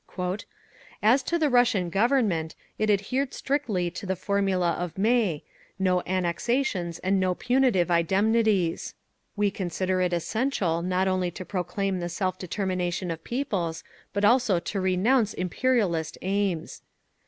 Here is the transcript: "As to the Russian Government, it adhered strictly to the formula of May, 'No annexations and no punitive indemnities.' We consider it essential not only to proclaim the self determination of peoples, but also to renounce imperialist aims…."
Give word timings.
"As 1.03 1.21
to 1.21 1.37
the 1.37 1.47
Russian 1.51 1.91
Government, 1.91 2.55
it 2.79 2.89
adhered 2.89 3.35
strictly 3.35 3.91
to 3.91 4.07
the 4.07 4.15
formula 4.15 4.71
of 4.71 4.97
May, 4.97 5.43
'No 5.77 6.01
annexations 6.07 6.97
and 6.97 7.19
no 7.19 7.35
punitive 7.35 7.91
indemnities.' 7.91 8.95
We 9.35 9.51
consider 9.51 10.01
it 10.01 10.11
essential 10.11 10.81
not 10.81 11.07
only 11.07 11.29
to 11.29 11.45
proclaim 11.45 11.99
the 11.99 12.09
self 12.09 12.39
determination 12.39 13.11
of 13.11 13.23
peoples, 13.23 13.83
but 14.11 14.25
also 14.25 14.59
to 14.59 14.81
renounce 14.81 15.35
imperialist 15.35 16.17
aims…." 16.23 16.81